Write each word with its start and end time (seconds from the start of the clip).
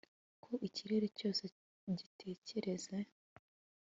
Ko 0.43 0.51
ikirere 0.67 1.07
cyose 1.17 1.43
gitekereza 1.97 2.97